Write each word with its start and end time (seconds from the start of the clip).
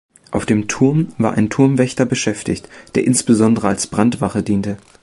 Auf 0.31 0.47
dem 0.47 0.67
Turm 0.67 1.09
war 1.19 1.33
ein 1.33 1.51
Turmwächter 1.51 2.07
beschäftigt, 2.07 2.67
der 2.95 3.03
insbesondere 3.05 3.67
als 3.67 3.85
Brandwache 3.85 4.41
diente. 4.41 4.77